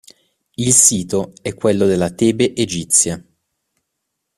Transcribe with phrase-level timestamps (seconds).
[0.57, 3.23] Il sito è quello della Tebe egizia.